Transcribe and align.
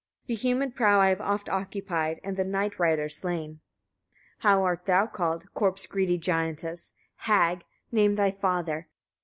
The 0.25 0.33
humid 0.33 0.73
prow 0.75 0.99
I 0.99 1.09
have 1.09 1.21
oft 1.21 1.47
occupied, 1.47 2.19
and 2.23 2.35
the 2.35 2.43
night 2.43 2.79
riders 2.79 3.17
slain. 3.17 3.59
16. 4.37 4.37
How 4.49 4.63
art 4.63 4.87
thou 4.87 5.05
called? 5.05 5.53
corpse 5.53 5.85
greedy 5.85 6.17
giantess! 6.17 6.91
hag! 7.17 7.65
name 7.91 8.15
thy 8.15 8.31
father. 8.31 8.87